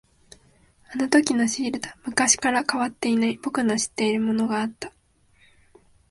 [0.91, 1.95] あのときのシールだ。
[2.05, 4.91] 昔から変わっていない、僕の知っているものがあった。